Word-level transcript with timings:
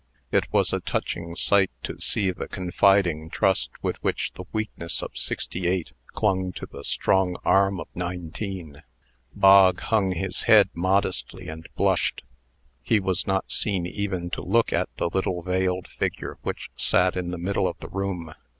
It 0.31 0.51
was 0.51 0.73
a 0.73 0.79
touching 0.79 1.35
sight 1.35 1.69
to 1.83 2.01
see 2.01 2.31
the 2.31 2.47
confiding 2.47 3.29
trust 3.29 3.69
with 3.83 4.01
which 4.03 4.31
the 4.33 4.45
weakness 4.51 5.03
of 5.03 5.15
sixty 5.15 5.67
eight 5.67 5.91
clung 6.07 6.53
to 6.53 6.65
the 6.65 6.83
strong 6.83 7.35
arm 7.45 7.79
of 7.79 7.87
nineteen. 7.93 8.81
Bog 9.35 9.79
hung 9.79 10.09
down 10.09 10.19
his 10.23 10.41
head 10.49 10.71
modestly, 10.73 11.49
and 11.49 11.69
blushed. 11.75 12.23
He 12.81 12.99
was 12.99 13.27
not 13.27 13.51
seen 13.51 13.85
even 13.85 14.31
to 14.31 14.41
look 14.41 14.73
at 14.73 14.89
the 14.97 15.07
little 15.07 15.43
veiled 15.43 15.87
figure 15.87 16.39
which 16.41 16.71
sat 16.75 17.15
in 17.15 17.29
the 17.29 17.37
middle 17.37 17.67
of 17.67 17.77
the 17.77 17.87
room. 17.89 18.33